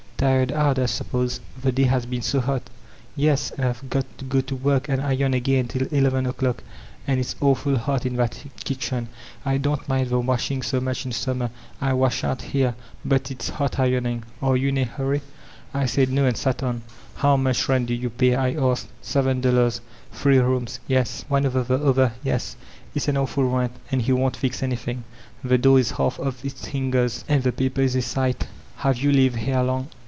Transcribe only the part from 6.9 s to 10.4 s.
and it's awful hot in that kitchen* I don't mind the